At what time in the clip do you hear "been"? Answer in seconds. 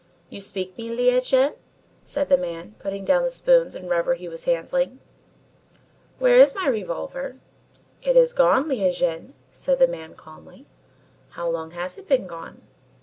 12.07-12.25